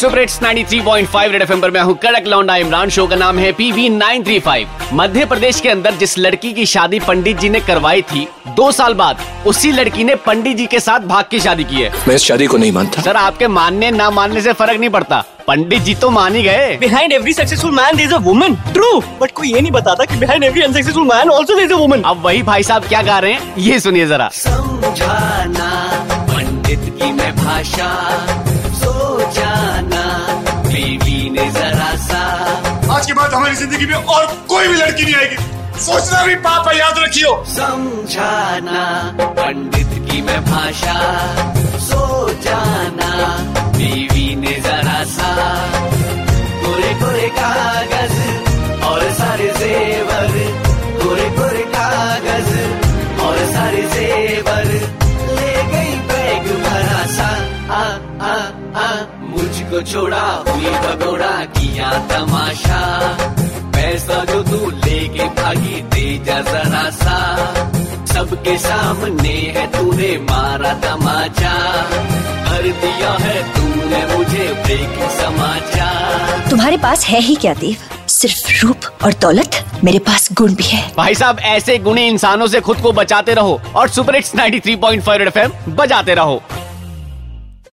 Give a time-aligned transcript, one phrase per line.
[0.00, 3.52] Super hits 93.5 red FM पर मैं हूँ कड़क लौंडा इमरान। शो का नाम है
[3.52, 8.26] पीवी 935 मध्य प्रदेश के अंदर जिस लड़की की शादी पंडित जी ने करवाई थी
[8.56, 11.92] दो साल बाद उसी लड़की ने पंडित जी के साथ भाग की शादी की है।
[12.08, 15.24] मैं इस शादी को नहीं मानता। सर आपके मानने ना मानने से फ़र्क नहीं पड़ता।
[15.46, 18.58] पंडित जी तो मान ही गए। Behind every successful man is is a woman.
[18.74, 19.02] True.
[19.22, 22.04] But कोई ये नहीं बताता कि behind every unsuccessful man also there is a woman.
[22.04, 25.70] अब वही भाई साहब क्या गा रहे हैं ये सुनिए जरा। समझाना
[26.32, 27.92] पंडित की मैं भाषा।
[33.06, 35.36] के बाद हमारी ज़िंदगी में और कोई भी लड़की नहीं आएगी।
[35.80, 38.84] सोचना भी पाप है, याद रखियो। समझाना,
[39.20, 40.94] पंडित की मैं भाषा।
[41.78, 43.10] सो जाना
[43.76, 45.30] बीवी ने जरा सा।
[46.62, 47.55] कोरे कोरे कागज़
[59.66, 62.80] मुझको छोड़ा हुई भगोड़ा किया तमाशा।
[63.74, 67.16] पैसा जो तू लेके भागी दे जा जरा सा।
[68.06, 71.54] सबके सामने है तूने मारा तमाचा।
[72.46, 77.76] कर दिया है तूने मुझे ब्रेक समाचार तुम्हारे पास है ही क्या देव?
[78.08, 82.60] सिर्फ़ रूप और दौलत मेरे पास गुण भी है। भाई साहब ऐसे गुणी इंसानों से
[82.60, 86.42] खुद को बचाते रहो और सुपर हिट्स 93.5 रेड एफएम बजाते रहो।